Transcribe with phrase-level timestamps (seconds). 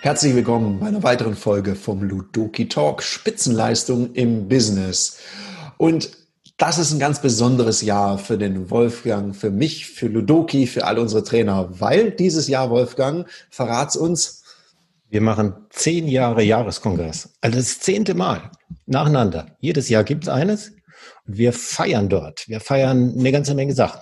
[0.00, 5.18] Herzlich willkommen bei einer weiteren Folge vom Ludoki Talk Spitzenleistung im Business.
[5.76, 6.10] Und
[6.56, 10.98] das ist ein ganz besonderes Jahr für den Wolfgang, für mich, für Ludoki, für all
[10.98, 14.42] unsere Trainer, weil dieses Jahr, Wolfgang, verrat's uns.
[15.10, 17.34] Wir machen zehn Jahre Jahreskongress.
[17.42, 18.50] Also das zehnte Mal
[18.86, 19.54] nacheinander.
[19.60, 20.72] Jedes Jahr gibt es eines.
[21.26, 22.48] Und wir feiern dort.
[22.48, 24.00] Wir feiern eine ganze Menge Sachen.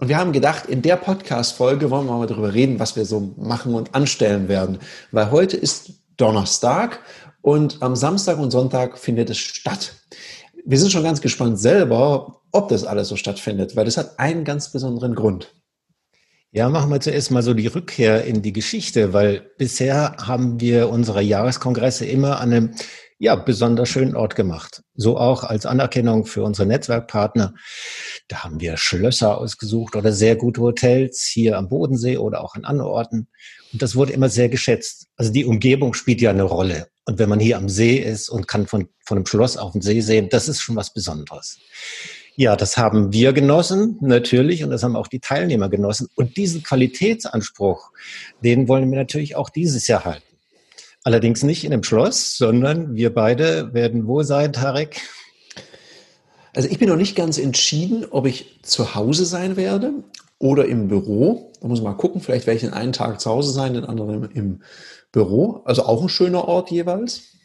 [0.00, 3.34] Und wir haben gedacht, in der Podcast-Folge wollen wir mal darüber reden, was wir so
[3.36, 4.78] machen und anstellen werden.
[5.12, 7.00] Weil heute ist Donnerstag
[7.42, 9.94] und am Samstag und Sonntag findet es statt
[10.64, 14.44] wir sind schon ganz gespannt selber, ob das alles so stattfindet, weil das hat einen
[14.44, 15.54] ganz besonderen Grund.
[16.52, 20.88] Ja, machen wir zuerst mal so die Rückkehr in die Geschichte, weil bisher haben wir
[20.88, 22.74] unsere Jahreskongresse immer an einem
[23.20, 24.82] ja, besonders schönen Ort gemacht.
[24.94, 27.54] So auch als Anerkennung für unsere Netzwerkpartner.
[28.28, 32.64] Da haben wir Schlösser ausgesucht oder sehr gute Hotels hier am Bodensee oder auch an
[32.64, 33.28] anderen Orten.
[33.74, 35.08] Und das wurde immer sehr geschätzt.
[35.16, 36.88] Also die Umgebung spielt ja eine Rolle.
[37.04, 39.82] Und wenn man hier am See ist und kann von, von einem Schloss auf den
[39.82, 41.58] See sehen, das ist schon was Besonderes.
[42.36, 46.08] Ja, das haben wir genossen, natürlich, und das haben auch die Teilnehmer genossen.
[46.14, 47.90] Und diesen Qualitätsanspruch,
[48.42, 50.29] den wollen wir natürlich auch dieses Jahr halten.
[51.02, 55.00] Allerdings nicht in einem Schloss, sondern wir beide werden wo sein, Tarek?
[56.54, 59.92] Also ich bin noch nicht ganz entschieden, ob ich zu Hause sein werde
[60.38, 61.52] oder im Büro.
[61.60, 63.84] Da muss man mal gucken, vielleicht werde ich den einen Tag zu Hause sein, den
[63.84, 64.62] anderen im
[65.12, 65.62] Büro.
[65.64, 67.36] Also auch ein schöner Ort jeweils.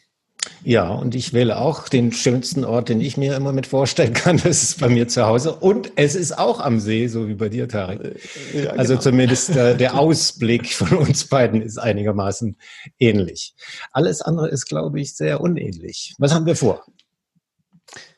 [0.64, 4.36] Ja, und ich wähle auch den schönsten Ort, den ich mir immer mit vorstellen kann.
[4.38, 5.54] Das ist bei mir zu Hause.
[5.54, 8.20] Und es ist auch am See, so wie bei dir, Tarek.
[8.54, 9.02] Ja, also genau.
[9.02, 12.56] zumindest äh, der Ausblick von uns beiden ist einigermaßen
[12.98, 13.54] ähnlich.
[13.92, 16.14] Alles andere ist, glaube ich, sehr unähnlich.
[16.18, 16.84] Was haben wir vor?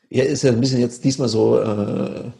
[0.09, 2.31] Ja, ist ja ein bisschen jetzt diesmal so äh,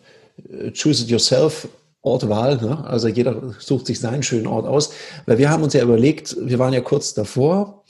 [0.73, 1.67] choose it yourself
[2.01, 2.57] Ortwahl.
[2.57, 2.83] Ne?
[2.85, 4.91] Also jeder sucht sich seinen schönen Ort aus.
[5.25, 7.83] Weil wir haben uns ja überlegt, wir waren ja kurz davor,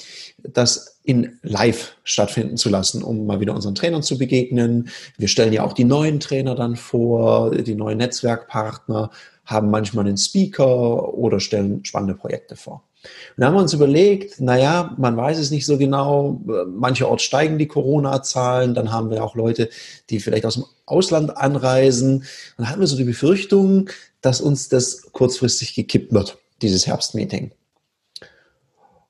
[0.44, 4.90] das in live stattfinden zu lassen, um mal wieder unseren Trainern zu begegnen.
[5.18, 9.10] Wir stellen ja auch die neuen Trainer dann vor, die neuen Netzwerkpartner,
[9.44, 12.84] haben manchmal einen Speaker oder stellen spannende Projekte vor.
[13.02, 17.58] Und da haben wir uns überlegt, naja, man weiß es nicht so genau, mancherorts steigen
[17.58, 19.70] die Corona-Zahlen, dann haben wir auch Leute,
[20.12, 22.26] die vielleicht aus dem Ausland anreisen.
[22.58, 23.90] Dann hatten wir so die Befürchtung,
[24.22, 27.52] dass uns das kurzfristig gekippt wird, dieses Herbstmeeting.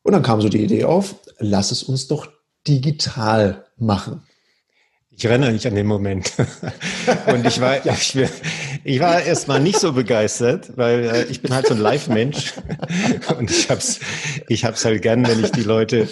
[0.04, 2.28] Und dann kam so die Idee auf, lass es uns doch
[2.68, 4.24] digital machen.
[5.12, 6.32] Ich erinnere mich an den Moment.
[7.28, 7.94] Und ich war, ja.
[7.94, 8.18] ich,
[8.86, 12.54] ich war erstmal nicht so begeistert, weil äh, ich bin halt so ein Live-Mensch.
[13.38, 14.00] Und ich hab's,
[14.48, 16.08] ich hab's halt gern, wenn ich die Leute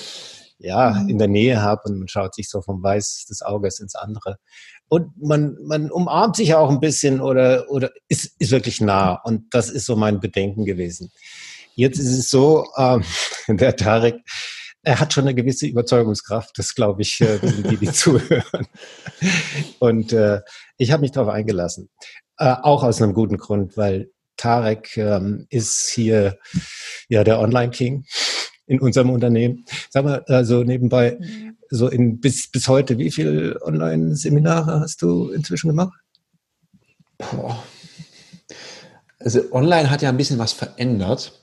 [0.60, 3.96] ja in der Nähe habe und man schaut sich so vom Weiß des Auges ins
[3.96, 4.40] andere.
[4.90, 9.14] Und man, man umarmt sich ja auch ein bisschen oder, oder ist, ist wirklich nah.
[9.24, 11.12] Und das ist so mein Bedenken gewesen.
[11.76, 13.04] Jetzt ist es so, ähm,
[13.48, 14.16] der Tarek,
[14.88, 18.68] er hat schon eine gewisse Überzeugungskraft, das glaube ich, äh, die, die zuhören.
[19.80, 20.40] Und äh,
[20.78, 21.90] ich habe mich darauf eingelassen.
[22.38, 26.38] Äh, auch aus einem guten Grund, weil Tarek ähm, ist hier
[27.10, 28.06] ja der Online-King
[28.66, 29.66] in unserem Unternehmen.
[29.90, 31.58] Sag mal, also nebenbei, mhm.
[31.70, 36.00] so in bis, bis heute, wie viele Online-Seminare hast du inzwischen gemacht?
[37.18, 37.62] Boah.
[39.20, 41.34] Also online hat ja ein bisschen was verändert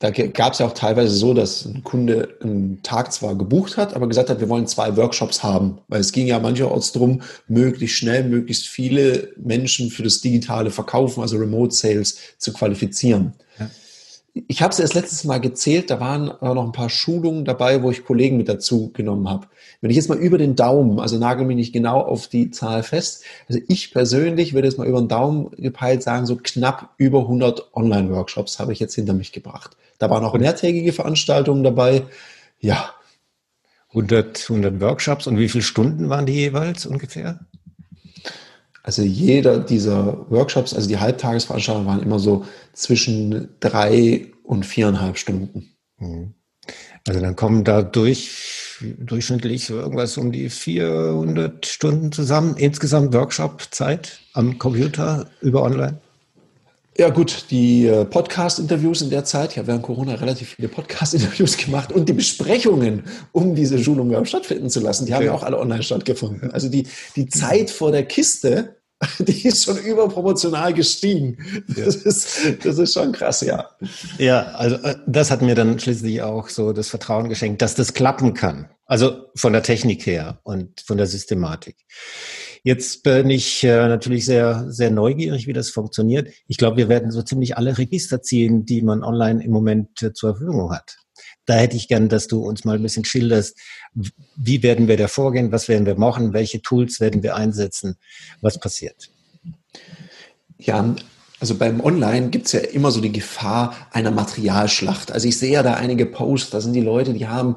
[0.00, 3.94] da gab es ja auch teilweise so, dass ein Kunde einen Tag zwar gebucht hat,
[3.94, 7.96] aber gesagt hat, wir wollen zwei Workshops haben, weil es ging ja mancherorts darum, möglichst
[7.96, 13.32] schnell, möglichst viele Menschen für das digitale Verkaufen, also Remote Sales, zu qualifizieren.
[13.58, 13.68] Ja.
[14.46, 17.82] Ich habe es erst letztes Mal gezählt, da waren auch noch ein paar Schulungen dabei,
[17.82, 19.48] wo ich Kollegen mit dazu genommen habe.
[19.80, 22.84] Wenn ich jetzt mal über den Daumen, also nagel mich nicht genau auf die Zahl
[22.84, 27.22] fest, also ich persönlich würde jetzt mal über den Daumen gepeilt sagen, so knapp über
[27.22, 29.76] 100 Online-Workshops habe ich jetzt hinter mich gebracht.
[29.98, 32.04] Da waren auch mehrtägige Veranstaltungen dabei.
[32.60, 32.94] Ja.
[33.90, 37.40] 100, 100 Workshops und wie viele Stunden waren die jeweils ungefähr?
[38.82, 45.74] Also jeder dieser Workshops, also die Halbtagesveranstaltungen waren immer so zwischen drei und viereinhalb Stunden.
[45.98, 46.34] Mhm.
[47.06, 54.58] Also dann kommen da durch, durchschnittlich irgendwas um die 400 Stunden zusammen, insgesamt Workshop-Zeit am
[54.58, 56.00] Computer über online?
[57.00, 61.56] Ja gut, die äh, Podcast-Interviews in der Zeit, ich habe während Corona relativ viele Podcast-Interviews
[61.56, 65.44] gemacht und die Besprechungen, um diese Schulung überhaupt stattfinden zu lassen, die haben ja auch
[65.44, 66.50] alle online stattgefunden.
[66.50, 68.78] Also die, die Zeit vor der Kiste,
[69.20, 71.38] die ist schon überproportional gestiegen.
[71.68, 73.68] Das, ist, das ist schon krass, ja.
[74.18, 77.94] Ja, also äh, das hat mir dann schließlich auch so das Vertrauen geschenkt, dass das
[77.94, 78.70] klappen kann.
[78.86, 81.76] Also von der Technik her und von der Systematik.
[82.62, 86.28] Jetzt bin ich äh, natürlich sehr, sehr neugierig, wie das funktioniert.
[86.46, 90.12] Ich glaube, wir werden so ziemlich alle Register ziehen, die man online im Moment äh,
[90.12, 90.96] zur Verfügung hat.
[91.46, 93.58] Da hätte ich gern, dass du uns mal ein bisschen schilderst,
[94.36, 97.96] wie werden wir da vorgehen, was werden wir machen, welche Tools werden wir einsetzen,
[98.40, 99.10] was passiert.
[100.58, 100.94] Ja,
[101.40, 105.12] also beim Online gibt es ja immer so die Gefahr einer Materialschlacht.
[105.12, 107.56] Also ich sehe ja da einige Posts, da sind die Leute, die haben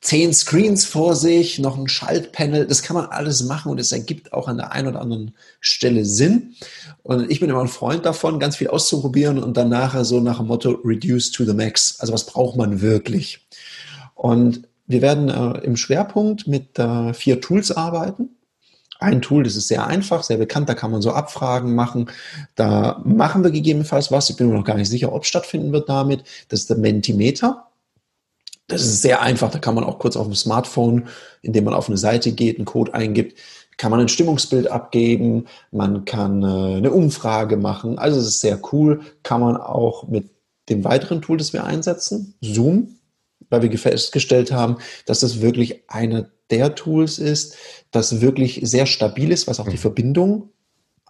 [0.00, 2.66] zehn Screens vor sich, noch ein Schaltpanel.
[2.66, 6.04] Das kann man alles machen und es ergibt auch an der einen oder anderen Stelle
[6.04, 6.54] Sinn.
[7.02, 10.38] Und ich bin immer ein Freund davon, ganz viel auszuprobieren und dann nachher so nach
[10.38, 11.98] dem Motto Reduce to the Max.
[11.98, 13.46] Also was braucht man wirklich?
[14.14, 18.30] Und wir werden äh, im Schwerpunkt mit äh, vier Tools arbeiten.
[18.98, 22.08] Ein Tool, das ist sehr einfach, sehr bekannt, da kann man so Abfragen machen.
[22.54, 24.30] Da machen wir gegebenenfalls was.
[24.30, 26.24] Ich bin mir noch gar nicht sicher, ob es stattfinden wird damit.
[26.48, 27.65] Das ist der Mentimeter.
[28.68, 29.50] Das ist sehr einfach.
[29.50, 31.06] Da kann man auch kurz auf dem Smartphone,
[31.42, 33.38] indem man auf eine Seite geht, einen Code eingibt,
[33.76, 35.46] kann man ein Stimmungsbild abgeben.
[35.70, 37.98] Man kann äh, eine Umfrage machen.
[37.98, 39.02] Also es ist sehr cool.
[39.22, 40.30] Kann man auch mit
[40.68, 42.96] dem weiteren Tool, das wir einsetzen, Zoom,
[43.50, 47.56] weil wir festgestellt haben, dass das wirklich eine der Tools ist,
[47.90, 49.80] das wirklich sehr stabil ist, was auch die mhm.
[49.80, 50.50] Verbindung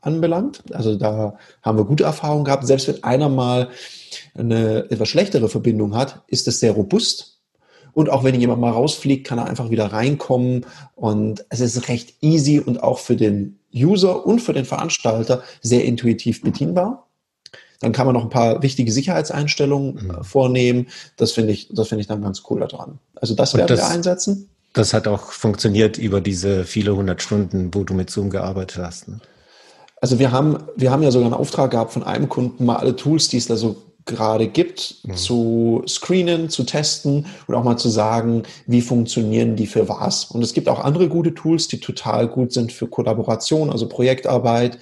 [0.01, 0.63] anbelangt.
[0.73, 2.67] Also da haben wir gute Erfahrungen gehabt.
[2.67, 3.71] Selbst wenn einer mal
[4.35, 7.36] eine etwas schlechtere Verbindung hat, ist es sehr robust.
[7.97, 10.67] Und auch wenn jemand mal rausfliegt, kann er einfach wieder reinkommen.
[10.97, 15.83] Und es ist recht easy und auch für den User und für den Veranstalter sehr
[15.87, 17.07] intuitiv bedienbar.
[17.81, 20.11] Dann kann man noch ein paar wichtige Sicherheitseinstellungen mhm.
[20.11, 20.89] Äh, vornehmen.
[21.17, 22.99] Das finde ich, das finde ich dann ganz cool daran.
[23.15, 24.51] Also das werden das, wir einsetzen.
[24.75, 29.09] Das hat auch funktioniert über diese viele hundert Stunden, wo du mit Zoom gearbeitet hast.
[29.09, 29.21] Ne?
[30.03, 32.95] Also wir haben, wir haben ja sogar einen Auftrag gehabt von einem Kunden, mal alle
[32.95, 35.17] Tools, die es da so gerade gibt, mhm.
[35.17, 40.25] zu screenen, zu testen und auch mal zu sagen, wie funktionieren die für was.
[40.27, 44.79] Und es gibt auch andere gute Tools, die total gut sind für Kollaboration, also Projektarbeit,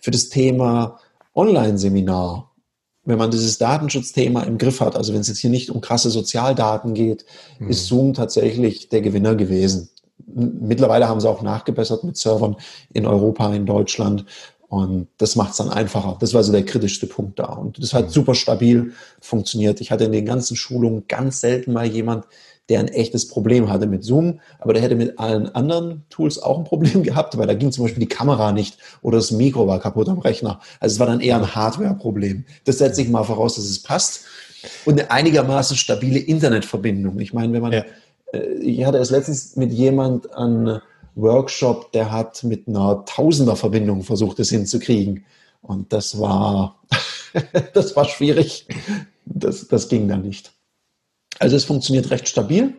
[0.00, 0.98] für das Thema
[1.34, 2.50] Online-Seminar
[3.04, 6.10] wenn man dieses Datenschutzthema im Griff hat, also wenn es jetzt hier nicht um krasse
[6.10, 7.24] Sozialdaten geht,
[7.58, 7.68] mhm.
[7.68, 9.90] ist Zoom tatsächlich der Gewinner gewesen.
[10.26, 12.56] Mittlerweile haben sie auch nachgebessert mit Servern
[12.92, 14.24] in Europa, in Deutschland.
[14.68, 16.16] Und das macht es dann einfacher.
[16.20, 17.46] Das war so der kritischste Punkt da.
[17.46, 18.10] Und das hat mhm.
[18.10, 19.80] super stabil funktioniert.
[19.80, 22.24] Ich hatte in den ganzen Schulungen ganz selten mal jemand,
[22.68, 26.58] der ein echtes Problem hatte mit Zoom, aber der hätte mit allen anderen Tools auch
[26.58, 29.80] ein Problem gehabt, weil da ging zum Beispiel die Kamera nicht oder das Mikro war
[29.80, 30.60] kaputt am Rechner.
[30.80, 32.44] Also es war dann eher ein Hardware-Problem.
[32.64, 34.24] Das setze ich mal voraus, dass es passt.
[34.86, 37.20] Und eine einigermaßen stabile Internetverbindung.
[37.20, 37.84] Ich meine, wenn man, ja.
[38.32, 40.80] äh, ich hatte es letztens mit jemand an
[41.14, 45.24] Workshop, der hat mit einer Tausender-Verbindung versucht, das hinzukriegen.
[45.60, 46.82] Und das war,
[47.72, 48.66] das war schwierig.
[49.24, 50.52] Das, das ging dann nicht.
[51.38, 52.74] Also es funktioniert recht stabil.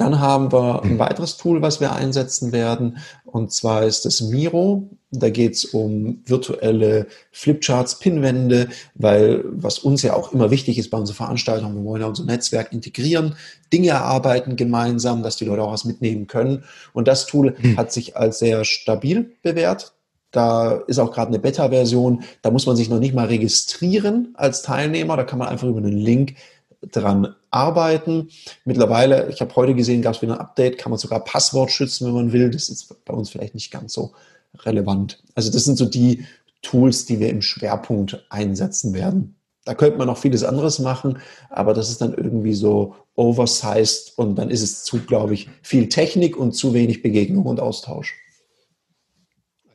[0.00, 4.88] Dann haben wir ein weiteres Tool, was wir einsetzen werden, und zwar ist das Miro.
[5.10, 10.88] Da geht es um virtuelle Flipcharts, Pinwände, weil was uns ja auch immer wichtig ist
[10.88, 13.34] bei unseren Veranstaltungen, wir wollen ja unser Netzwerk integrieren,
[13.74, 16.64] Dinge erarbeiten gemeinsam, dass die Leute auch was mitnehmen können.
[16.94, 17.76] Und das Tool hm.
[17.76, 19.92] hat sich als sehr stabil bewährt.
[20.30, 24.62] Da ist auch gerade eine Beta-Version, da muss man sich noch nicht mal registrieren als
[24.62, 26.36] Teilnehmer, da kann man einfach über einen Link
[26.82, 28.28] dran arbeiten.
[28.64, 32.06] Mittlerweile, ich habe heute gesehen, gab es wieder ein Update, kann man sogar Passwort schützen,
[32.06, 32.50] wenn man will.
[32.50, 34.12] Das ist bei uns vielleicht nicht ganz so
[34.60, 35.22] relevant.
[35.34, 36.24] Also das sind so die
[36.62, 39.36] Tools, die wir im Schwerpunkt einsetzen werden.
[39.64, 41.18] Da könnte man noch vieles anderes machen,
[41.50, 45.88] aber das ist dann irgendwie so oversized und dann ist es zu, glaube ich, viel
[45.88, 48.14] Technik und zu wenig Begegnung und Austausch.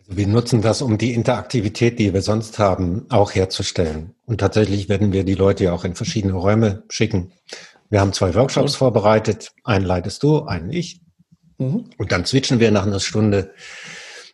[0.08, 4.14] Wir nutzen das, um die Interaktivität, die wir sonst haben, auch herzustellen.
[4.26, 7.32] Und tatsächlich werden wir die Leute ja auch in verschiedene Räume schicken.
[7.90, 8.80] Wir haben zwei Workshops okay.
[8.80, 9.52] vorbereitet.
[9.64, 11.02] Einen leitest du, einen ich.
[11.58, 11.90] Mhm.
[11.98, 13.52] Und dann switchen wir nach einer Stunde,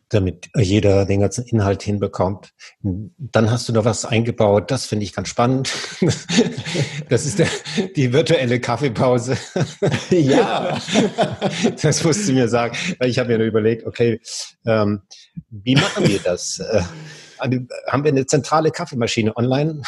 [0.09, 2.51] damit jeder den ganzen Inhalt hinbekommt.
[2.81, 5.71] Dann hast du noch was eingebaut, das finde ich ganz spannend.
[7.09, 7.47] Das ist der,
[7.97, 9.37] die virtuelle Kaffeepause.
[10.09, 10.79] Ja.
[11.81, 14.21] Das musst du mir sagen, ich habe mir nur überlegt, okay,
[14.65, 15.01] ähm,
[15.50, 16.61] wie machen wir das?
[17.41, 19.81] Äh, haben wir eine zentrale Kaffeemaschine online?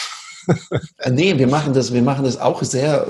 [0.97, 3.05] Äh, nee, wir machen das, wir machen das auch sehr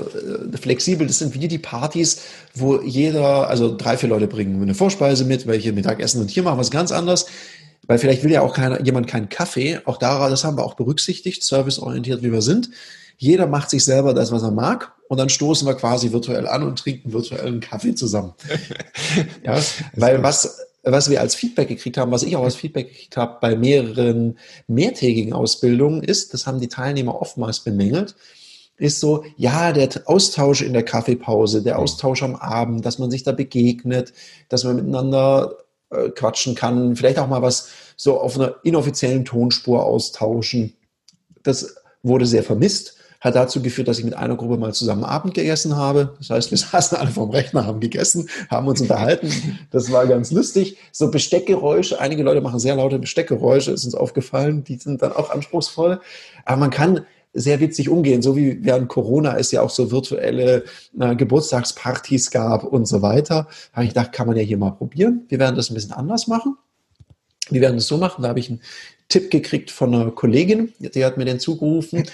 [0.52, 1.06] äh, flexibel.
[1.06, 2.20] Das sind wie die Partys,
[2.54, 6.58] wo jeder, also drei, vier Leute bringen eine Vorspeise mit, welche Mittagessen und hier machen
[6.58, 7.26] wir es ganz anders.
[7.86, 9.80] Weil vielleicht will ja auch keiner, jemand keinen Kaffee.
[9.84, 12.70] Auch daran, das haben wir auch berücksichtigt, serviceorientiert, wie wir sind.
[13.18, 14.92] Jeder macht sich selber das, was er mag.
[15.08, 18.32] Und dann stoßen wir quasi virtuell an und trinken virtuellen Kaffee zusammen.
[19.44, 19.60] ja,
[19.94, 23.38] weil was, was wir als Feedback gekriegt haben, was ich auch als Feedback gekriegt habe
[23.40, 28.14] bei mehreren mehrtägigen Ausbildungen ist, das haben die Teilnehmer oftmals bemängelt,
[28.76, 33.22] ist so, ja, der Austausch in der Kaffeepause, der Austausch am Abend, dass man sich
[33.22, 34.12] da begegnet,
[34.48, 35.56] dass man miteinander
[35.90, 40.74] äh, quatschen kann, vielleicht auch mal was so auf einer inoffiziellen Tonspur austauschen.
[41.44, 45.32] Das wurde sehr vermisst hat dazu geführt, dass ich mit einer Gruppe mal zusammen Abend
[45.32, 46.14] gegessen habe.
[46.18, 49.32] Das heißt, wir saßen alle vorm Rechner, haben gegessen, haben uns unterhalten.
[49.70, 50.76] Das war ganz lustig.
[50.92, 55.30] So Besteckgeräusche, einige Leute machen sehr laute Besteckgeräusche, ist uns aufgefallen, die sind dann auch
[55.30, 56.00] anspruchsvoll.
[56.44, 57.00] Aber man kann
[57.32, 60.64] sehr witzig umgehen, so wie während Corona es ja auch so virtuelle
[61.00, 63.48] äh, Geburtstagspartys gab und so weiter.
[63.72, 65.24] Da habe ich gedacht, kann man ja hier mal probieren.
[65.28, 66.56] Wir werden das ein bisschen anders machen.
[67.50, 68.60] Wir werden es so machen, da habe ich einen
[69.08, 72.04] Tipp gekriegt von einer Kollegin, die hat mir den zugerufen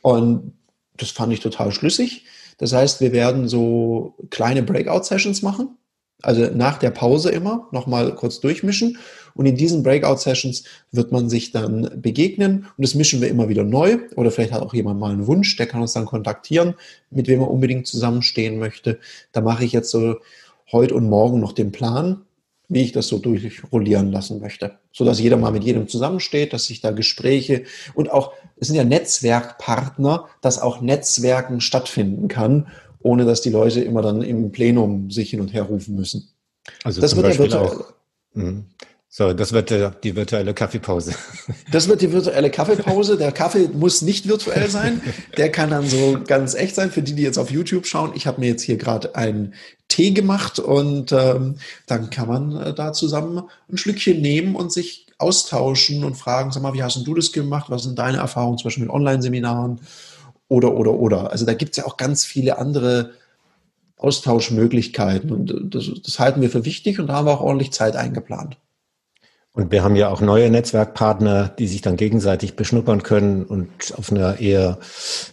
[0.00, 0.52] und
[0.98, 2.24] das fand ich total schlüssig.
[2.58, 5.76] Das heißt, wir werden so kleine Breakout-Sessions machen.
[6.22, 8.98] Also nach der Pause immer nochmal kurz durchmischen.
[9.34, 12.66] Und in diesen Breakout-Sessions wird man sich dann begegnen.
[12.76, 13.98] Und das mischen wir immer wieder neu.
[14.16, 16.74] Oder vielleicht hat auch jemand mal einen Wunsch, der kann uns dann kontaktieren,
[17.10, 18.98] mit wem er unbedingt zusammenstehen möchte.
[19.30, 20.16] Da mache ich jetzt so
[20.72, 22.24] heute und morgen noch den Plan
[22.68, 24.78] wie ich das so durchrollieren lassen möchte.
[24.92, 28.76] So dass jeder mal mit jedem zusammensteht, dass sich da Gespräche und auch, es sind
[28.76, 32.66] ja Netzwerkpartner, dass auch Netzwerken stattfinden kann,
[33.00, 36.28] ohne dass die Leute immer dann im Plenum sich hin und her rufen müssen.
[36.84, 37.92] Also das wird Beispiel auch.
[39.10, 41.14] So, das wird äh, die virtuelle Kaffeepause.
[41.72, 43.16] Das wird die virtuelle Kaffeepause.
[43.16, 45.02] Der Kaffee muss nicht virtuell sein.
[45.36, 46.90] Der kann dann so ganz echt sein.
[46.90, 49.54] Für die, die jetzt auf YouTube schauen, ich habe mir jetzt hier gerade einen
[49.88, 55.06] Tee gemacht und ähm, dann kann man äh, da zusammen ein Schlückchen nehmen und sich
[55.18, 57.70] austauschen und fragen, sag mal, wie hast du das gemacht?
[57.70, 59.80] Was sind deine Erfahrungen zum Beispiel mit Online-Seminaren?
[60.48, 61.30] Oder, oder, oder.
[61.30, 63.12] Also da gibt es ja auch ganz viele andere
[63.98, 67.96] Austauschmöglichkeiten und das, das halten wir für wichtig und da haben wir auch ordentlich Zeit
[67.96, 68.56] eingeplant.
[69.58, 74.12] Und wir haben ja auch neue Netzwerkpartner, die sich dann gegenseitig beschnuppern können und auf
[74.12, 74.78] einer eher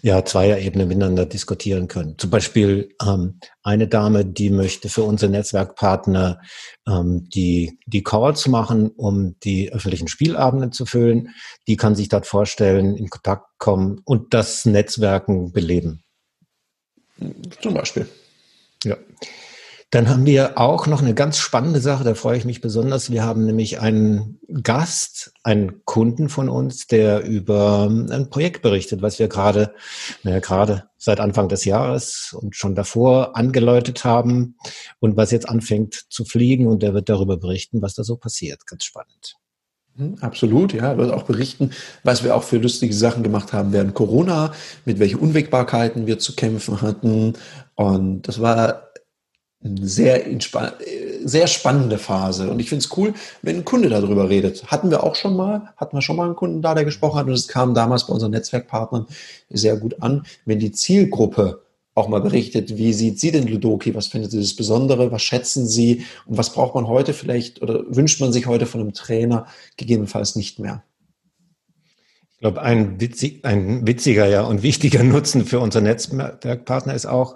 [0.02, 2.18] ja, Zweierebene miteinander diskutieren können.
[2.18, 6.42] Zum Beispiel ähm, eine Dame, die möchte für unsere Netzwerkpartner
[6.88, 11.30] ähm, die, die Calls machen, um die öffentlichen Spielabende zu füllen.
[11.68, 16.04] Die kann sich dort vorstellen, in Kontakt kommen und das Netzwerken beleben.
[17.62, 18.10] Zum Beispiel.
[18.84, 18.98] Ja.
[19.96, 23.12] Dann haben wir auch noch eine ganz spannende Sache, da freue ich mich besonders.
[23.12, 29.20] Wir haben nämlich einen Gast, einen Kunden von uns, der über ein Projekt berichtet, was
[29.20, 29.74] wir gerade,
[30.24, 34.58] naja, gerade seit Anfang des Jahres und schon davor angeläutet haben
[35.00, 38.68] und was jetzt anfängt zu fliegen und der wird darüber berichten, was da so passiert.
[38.68, 39.38] Ganz spannend.
[39.96, 40.90] Mhm, absolut, ja.
[40.90, 41.70] Er wird auch berichten,
[42.04, 44.52] was wir auch für lustige Sachen gemacht haben während Corona,
[44.84, 47.36] mit welchen Unwägbarkeiten wir zu kämpfen hatten.
[47.76, 48.86] Und das war
[49.82, 50.24] sehr,
[51.24, 52.50] sehr spannende Phase.
[52.50, 54.66] Und ich finde es cool, wenn ein Kunde darüber redet.
[54.68, 57.28] Hatten wir auch schon mal, hatten wir schon mal einen Kunden da, der gesprochen hat.
[57.28, 59.08] Und es kam damals bei unseren Netzwerkpartnern
[59.50, 61.62] sehr gut an, wenn die Zielgruppe
[61.96, 65.66] auch mal berichtet, wie sieht sie denn Ludoki, was findet sie das Besondere, was schätzen
[65.66, 69.48] sie und was braucht man heute vielleicht oder wünscht man sich heute von einem Trainer
[69.78, 70.84] gegebenenfalls nicht mehr.
[72.34, 77.36] Ich glaube, ein, witzig, ein witziger ja und wichtiger Nutzen für unsere Netzwerkpartner ist auch,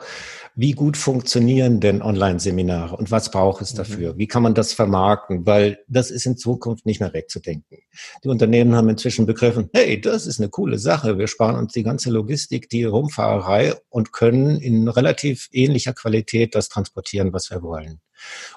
[0.55, 3.77] wie gut funktionieren denn Online-Seminare und was braucht es mhm.
[3.77, 4.17] dafür?
[4.17, 5.45] Wie kann man das vermarkten?
[5.45, 7.79] Weil das ist in Zukunft nicht mehr wegzudenken.
[8.23, 11.17] Die Unternehmen haben inzwischen begriffen, hey, das ist eine coole Sache.
[11.17, 16.69] Wir sparen uns die ganze Logistik, die Rumfahrerei und können in relativ ähnlicher Qualität das
[16.69, 18.01] transportieren, was wir wollen.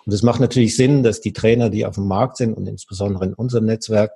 [0.05, 3.25] Und es macht natürlich Sinn, dass die Trainer, die auf dem Markt sind und insbesondere
[3.25, 4.13] in unserem Netzwerk,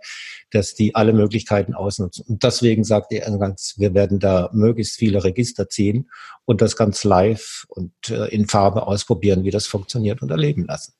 [0.51, 2.25] dass die alle Möglichkeiten ausnutzen.
[2.29, 6.11] Und deswegen sagt ihr eingangs, wir werden da möglichst viele Register ziehen
[6.45, 10.95] und das ganz live und äh, in Farbe ausprobieren, wie das funktioniert und erleben lassen.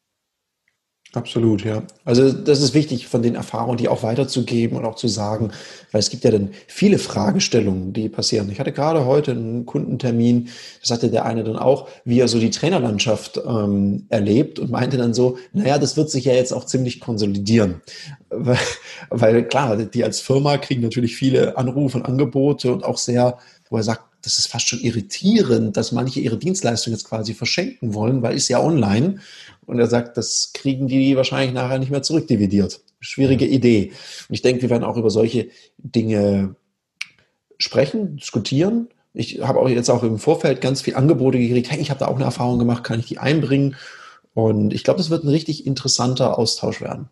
[1.15, 1.83] Absolut, ja.
[2.05, 5.51] Also das ist wichtig, von den Erfahrungen, die auch weiterzugeben und auch zu sagen,
[5.93, 8.51] weil es gibt ja dann viele Fragestellungen, die passieren.
[8.51, 10.51] Ich hatte gerade heute einen Kundentermin, da
[10.83, 15.15] sagte der eine dann auch, wie er so die Trainerlandschaft ähm, erlebt und meinte dann
[15.15, 17.81] so, naja, das wird sich ja jetzt auch ziemlich konsolidieren.
[18.29, 18.59] Weil,
[19.09, 23.39] weil klar, die als Firma kriegen natürlich viele Anrufe und Angebote und auch sehr,
[23.71, 27.95] wo er sagt, das ist fast schon irritierend, dass manche ihre Dienstleistung jetzt quasi verschenken
[27.95, 29.21] wollen, weil ist ja online.
[29.67, 32.81] Und er sagt, das kriegen die wahrscheinlich nachher nicht mehr zurückdividiert.
[32.99, 33.93] Schwierige Idee.
[34.29, 36.57] Und ich denke, wir werden auch über solche Dinge
[37.59, 38.89] sprechen, diskutieren.
[39.15, 41.71] Ich habe auch jetzt auch im Vorfeld ganz viele Angebote gekriegt.
[41.71, 43.77] Hey, ich habe da auch eine Erfahrung gemacht, kann ich die einbringen?
[44.35, 47.09] Und ich glaube, das wird ein richtig interessanter Austausch werden.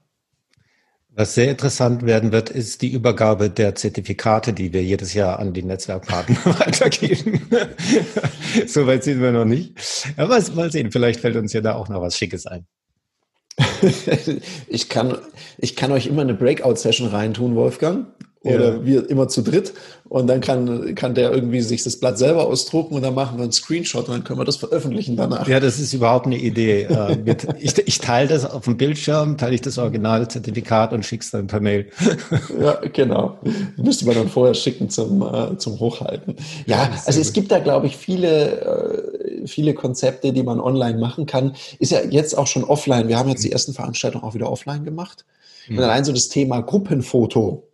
[1.16, 5.52] Was sehr interessant werden wird, ist die Übergabe der Zertifikate, die wir jedes Jahr an
[5.52, 7.40] die Netzwerkpartner weitergeben.
[8.66, 9.78] Soweit sind wir noch nicht.
[10.16, 12.66] Aber mal sehen, vielleicht fällt uns ja da auch noch was Schickes ein.
[14.66, 15.16] ich, kann,
[15.58, 18.08] ich kann euch immer eine Breakout-Session reintun, Wolfgang.
[18.44, 18.84] Oder ja.
[18.84, 19.72] wir immer zu dritt.
[20.08, 23.44] Und dann kann, kann der irgendwie sich das Blatt selber ausdrucken und dann machen wir
[23.44, 25.48] einen Screenshot und dann können wir das veröffentlichen danach.
[25.48, 26.88] Ja, das ist überhaupt eine Idee.
[26.94, 31.30] Äh, ich, ich teile das auf dem Bildschirm, teile ich das Originalzertifikat und schicke es
[31.30, 31.86] dann per Mail.
[32.60, 33.38] Ja, genau.
[33.76, 36.36] Müsste man dann vorher schicken zum, äh, zum Hochhalten.
[36.66, 41.26] Ja, also es gibt da, glaube ich, viele, äh, viele Konzepte, die man online machen
[41.26, 41.54] kann.
[41.78, 43.08] Ist ja jetzt auch schon offline.
[43.08, 45.24] Wir haben jetzt die ersten Veranstaltungen auch wieder offline gemacht.
[45.68, 47.64] Und allein so das Thema Gruppenfoto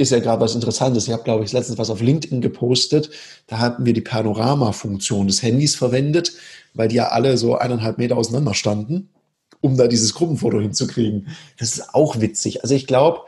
[0.00, 1.06] ist ja gerade was Interessantes.
[1.06, 3.10] Ich habe, glaube ich, letztens was auf LinkedIn gepostet.
[3.46, 6.32] Da hatten wir die Panorama-Funktion des Handys verwendet,
[6.72, 9.10] weil die ja alle so eineinhalb Meter auseinander standen,
[9.60, 11.28] um da dieses Gruppenfoto hinzukriegen.
[11.58, 12.62] Das ist auch witzig.
[12.62, 13.20] Also ich glaube,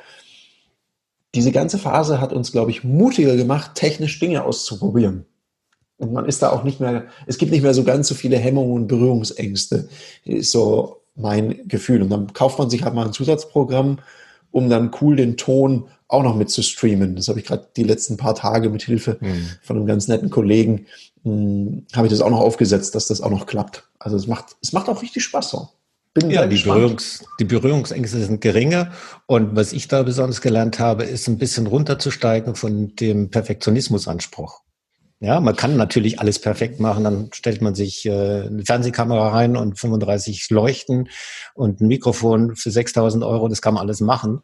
[1.35, 5.27] diese ganze Phase hat uns, glaube ich, mutiger gemacht, technisch Dinge auszuprobieren.
[5.99, 8.39] Und man ist da auch nicht mehr, es gibt nicht mehr so ganz so viele
[8.39, 9.91] Hemmungen und Berührungsängste,
[10.25, 12.01] ist so mein Gefühl.
[12.01, 13.99] Und dann kauft man sich halt mal ein Zusatzprogramm,
[14.53, 17.17] um dann cool den Ton auch noch mit zu streamen.
[17.17, 19.49] Das habe ich gerade die letzten paar Tage mit Hilfe mhm.
[19.63, 20.87] von einem ganz netten Kollegen,
[21.25, 23.89] hm, habe ich das auch noch aufgesetzt, dass das auch noch klappt.
[23.99, 25.69] Also es macht, es macht auch richtig Spaß so.
[26.15, 28.93] Bin ja, die, Berührungs-, die Berührungsängste sind geringer.
[29.27, 34.61] Und was ich da besonders gelernt habe, ist ein bisschen runterzusteigen von dem Perfektionismusanspruch.
[35.25, 37.05] Ja, man kann natürlich alles perfekt machen.
[37.05, 41.11] Dann stellt man sich äh, eine Fernsehkamera rein und 35 Leuchten
[41.55, 43.47] und ein Mikrofon für 6000 Euro.
[43.47, 44.43] Das kann man alles machen.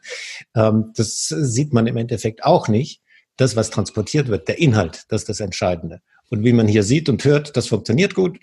[0.55, 3.03] Ähm, das sieht man im Endeffekt auch nicht.
[3.37, 6.01] Das, was transportiert wird, der Inhalt, das ist das Entscheidende.
[6.31, 8.39] Und wie man hier sieht und hört, das funktioniert gut.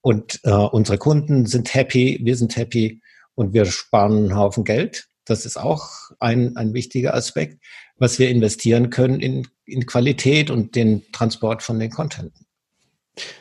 [0.00, 3.02] Und äh, unsere Kunden sind happy, wir sind happy
[3.34, 5.08] und wir sparen einen Haufen Geld.
[5.26, 7.62] Das ist auch ein, ein wichtiger Aspekt,
[7.98, 12.46] was wir investieren können in, in Qualität und den Transport von den Contenten.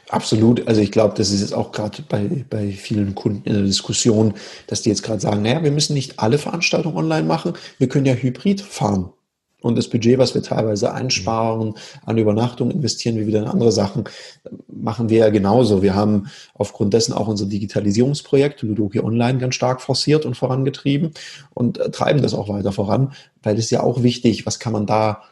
[0.10, 0.68] Absolut.
[0.68, 4.34] Also ich glaube, das ist jetzt auch gerade bei, bei vielen Kunden in der Diskussion,
[4.68, 8.06] dass die jetzt gerade sagen, naja, wir müssen nicht alle Veranstaltungen online machen, wir können
[8.06, 9.12] ja hybrid fahren.
[9.62, 11.74] Und das Budget, was wir teilweise einsparen
[12.06, 14.04] an Übernachtung, investieren wir wieder in andere Sachen.
[14.68, 15.82] Machen wir ja genauso.
[15.82, 21.12] Wir haben aufgrund dessen auch unser Digitalisierungsprojekt Ludoki Online ganz stark forciert und vorangetrieben
[21.56, 24.86] und äh, treiben das auch weiter voran, weil es ja auch wichtig, was kann man
[24.86, 25.24] da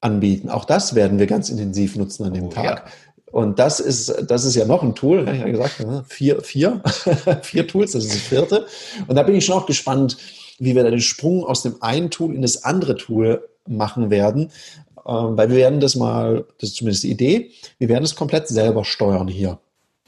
[0.00, 0.50] anbieten.
[0.50, 2.84] Auch das werden wir ganz intensiv nutzen an dem oh, Tag.
[2.86, 2.92] Ja.
[3.32, 6.42] Und das ist, das ist ja noch ein Tool, ich habe ja gesagt, ne, vier,
[6.42, 6.80] vier,
[7.42, 8.66] vier Tools, das ist das vierte.
[9.08, 10.16] Und da bin ich schon auch gespannt,
[10.60, 14.50] wie wir da den Sprung aus dem einen Tool in das andere Tool machen werden,
[15.06, 18.48] ähm, weil wir werden das mal, das ist zumindest die Idee, wir werden es komplett
[18.48, 19.58] selber steuern hier.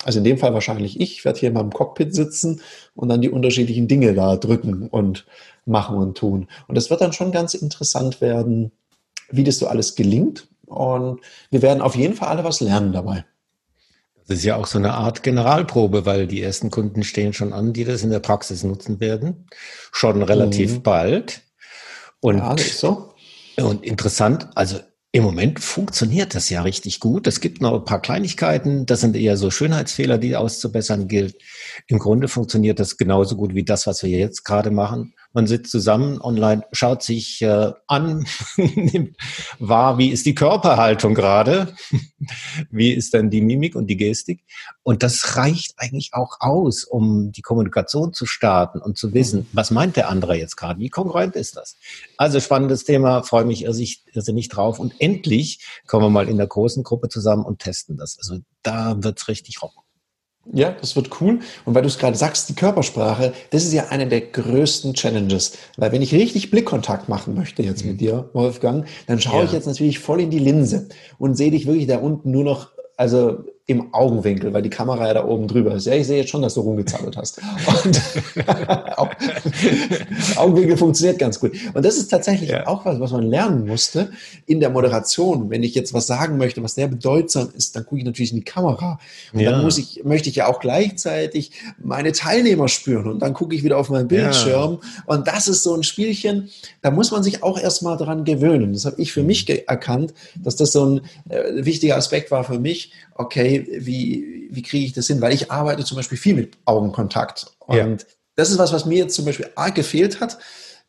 [0.05, 2.61] Also in dem Fall wahrscheinlich ich, ich werde hier in meinem Cockpit sitzen
[2.95, 5.27] und dann die unterschiedlichen Dinge da drücken und
[5.64, 6.49] machen und tun.
[6.69, 8.73] Und das wird dann schon ganz interessant werden,
[9.31, 10.49] wie das so alles gelingt.
[10.66, 13.25] Und wir werden auf jeden Fall alle was lernen dabei.
[14.29, 17.73] Das ist ja auch so eine Art Generalprobe, weil die ersten Kunden stehen schon an,
[17.73, 19.47] die das in der Praxis nutzen werden.
[19.92, 20.83] Schon relativ mhm.
[20.83, 21.42] bald.
[22.21, 23.12] Und ja, so.
[23.59, 24.79] Und interessant, also
[25.12, 27.27] im Moment funktioniert das ja richtig gut.
[27.27, 28.85] Es gibt noch ein paar Kleinigkeiten.
[28.85, 31.37] Das sind eher so Schönheitsfehler, die auszubessern gilt.
[31.87, 35.14] Im Grunde funktioniert das genauso gut wie das, was wir jetzt gerade machen.
[35.37, 39.18] Man sitzt zusammen online, schaut sich äh, an, nimmt
[39.59, 41.75] wahr, wie ist die Körperhaltung gerade,
[42.70, 44.46] wie ist denn die Mimik und die Gestik.
[44.83, 49.49] Und das reicht eigentlich auch aus, um die Kommunikation zu starten und zu wissen, mhm.
[49.53, 51.77] was meint der andere jetzt gerade, wie kongruent ist das.
[52.16, 54.79] Also spannendes Thema, freue mich irrsinnig drauf.
[54.79, 58.16] Und endlich kommen wir mal in der großen Gruppe zusammen und testen das.
[58.18, 59.83] Also da wird's richtig rocken.
[60.53, 61.41] Ja, das wird cool.
[61.65, 65.59] Und weil du es gerade sagst, die Körpersprache, das ist ja eine der größten Challenges.
[65.77, 67.93] Weil wenn ich richtig Blickkontakt machen möchte jetzt mhm.
[67.93, 69.45] mit dir, Wolfgang, dann schaue ja.
[69.45, 72.71] ich jetzt natürlich voll in die Linse und sehe dich wirklich da unten nur noch,
[72.97, 75.87] also im Augenwinkel, weil die Kamera ja da oben drüber ist.
[75.87, 77.40] Ja, ich sehe jetzt schon, dass du rumgezappelt hast.
[77.83, 78.00] Und
[80.37, 81.50] Augenwinkel funktioniert ganz gut.
[81.74, 82.64] Und das ist tatsächlich ja.
[82.68, 84.12] auch was, was man lernen musste
[84.46, 85.50] in der Moderation.
[85.50, 88.38] Wenn ich jetzt was sagen möchte, was sehr bedeutsam ist, dann gucke ich natürlich in
[88.38, 89.00] die Kamera.
[89.33, 89.50] Und ja.
[89.50, 91.50] dann muss ich, möchte ich ja auch gleichzeitig
[91.83, 93.09] meine Teilnehmer spüren.
[93.09, 94.79] Und dann gucke ich wieder auf meinen Bildschirm.
[94.81, 95.02] Ja.
[95.07, 96.50] Und das ist so ein Spielchen,
[96.83, 98.74] da muss man sich auch erstmal dran gewöhnen.
[98.74, 99.26] Das habe ich für mhm.
[99.26, 102.92] mich erkannt, dass das so ein äh, wichtiger Aspekt war für mich.
[103.18, 105.21] Okay, wie, wie kriege ich das hin?
[105.21, 107.47] Weil ich arbeite zum Beispiel viel mit Augenkontakt.
[107.61, 107.97] Und ja.
[108.35, 110.38] das ist was, was mir jetzt zum Beispiel arg gefehlt hat,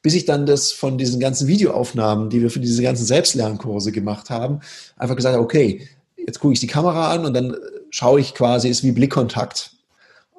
[0.01, 4.30] bis ich dann das von diesen ganzen Videoaufnahmen, die wir für diese ganzen Selbstlernkurse gemacht
[4.30, 4.62] haben,
[4.95, 7.56] einfach gesagt habe, okay, jetzt gucke ich die Kamera an und dann
[7.89, 9.71] schaue ich quasi, ist wie Blickkontakt.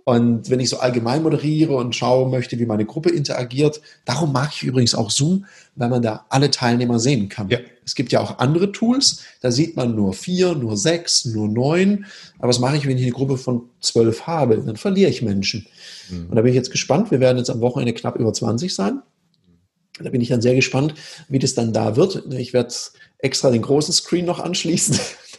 [0.09, 4.53] Und wenn ich so allgemein moderiere und schauen möchte, wie meine Gruppe interagiert, darum mag
[4.55, 5.45] ich übrigens auch Zoom,
[5.77, 7.51] weil man da alle Teilnehmer sehen kann.
[7.51, 7.59] Ja.
[7.85, 12.07] Es gibt ja auch andere Tools, da sieht man nur vier, nur sechs, nur neun.
[12.39, 14.57] Aber was mache ich, wenn ich eine Gruppe von zwölf habe?
[14.57, 15.67] Dann verliere ich Menschen.
[16.09, 16.31] Mhm.
[16.31, 17.11] Und da bin ich jetzt gespannt.
[17.11, 19.03] Wir werden jetzt am Wochenende knapp über 20 sein.
[20.03, 20.95] Da bin ich dann sehr gespannt,
[21.29, 22.33] wie das dann da wird.
[22.33, 22.73] Ich werde
[23.19, 24.99] extra den großen Screen noch anschließen,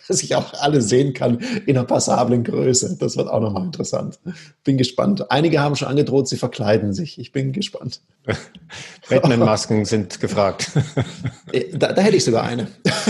[0.09, 2.97] dass ich auch alle sehen kann in einer passablen Größe.
[2.99, 4.19] Das wird auch nochmal interessant.
[4.63, 5.31] Bin gespannt.
[5.31, 7.19] Einige haben schon angedroht, sie verkleiden sich.
[7.19, 8.01] Ich bin gespannt.
[9.09, 10.71] Batman-Masken sind gefragt.
[11.51, 12.67] Äh, da, da, hätte ich sogar eine.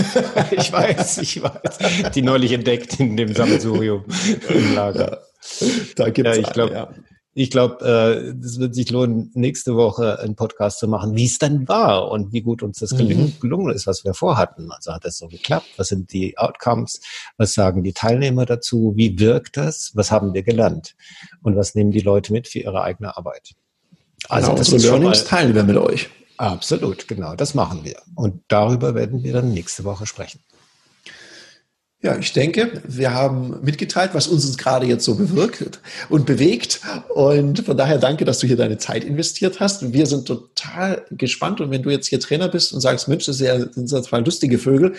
[0.50, 2.10] ich weiß, ich weiß.
[2.14, 4.04] Die neulich entdeckt in dem Sammelsurium
[4.48, 5.20] im Lager.
[5.60, 6.94] Ja, da gibt's ja, ich glaube, ja.
[7.40, 11.38] Ich glaube, äh, es wird sich lohnen, nächste Woche einen Podcast zu machen, wie es
[11.38, 13.32] dann war und wie gut uns das mhm.
[13.40, 14.70] gelungen ist, was wir vorhatten.
[14.70, 15.64] Also hat das so geklappt?
[15.78, 17.00] Was sind die Outcomes?
[17.38, 18.92] Was sagen die Teilnehmer dazu?
[18.94, 19.92] Wie wirkt das?
[19.94, 20.94] Was haben wir gelernt?
[21.40, 23.54] Und was nehmen die Leute mit für ihre eigene Arbeit?
[24.28, 26.10] Also genau, das unsere Learnings teilen wir mit euch.
[26.36, 28.02] Absolut, genau, das machen wir.
[28.16, 30.40] Und darüber werden wir dann nächste Woche sprechen.
[32.02, 36.80] Ja, ich denke, wir haben mitgeteilt, was uns gerade jetzt so bewirkt und bewegt.
[37.14, 39.92] Und von daher danke, dass du hier deine Zeit investiert hast.
[39.92, 41.60] Wir sind total gespannt.
[41.60, 44.58] Und wenn du jetzt hier Trainer bist und sagst, Mensch, das sind ja zwei lustige
[44.58, 44.94] Vögel,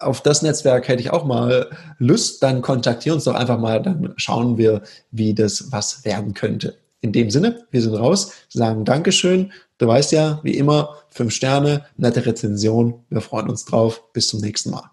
[0.00, 4.12] auf das Netzwerk hätte ich auch mal Lust, dann kontaktiere uns doch einfach mal, dann
[4.16, 6.76] schauen wir, wie das was werden könnte.
[7.00, 9.52] In dem Sinne, wir sind raus, sagen Dankeschön.
[9.78, 13.04] Du weißt ja, wie immer, fünf Sterne, nette Rezension.
[13.10, 14.02] Wir freuen uns drauf.
[14.12, 14.91] Bis zum nächsten Mal.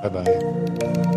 [0.00, 1.15] 拜拜。